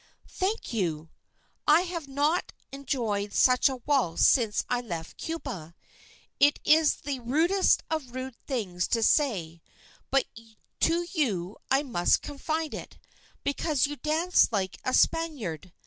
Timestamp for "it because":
12.73-13.85